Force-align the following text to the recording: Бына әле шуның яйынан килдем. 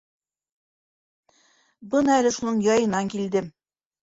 Бына 1.93 2.15
әле 2.23 2.33
шуның 2.39 2.59
яйынан 2.71 3.13
килдем. 3.17 3.53